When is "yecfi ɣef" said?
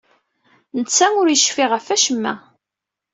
1.29-1.85